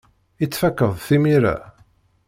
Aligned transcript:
I 0.43 0.45
tfakeḍ-t 0.47 1.09
imir-a? 1.15 1.55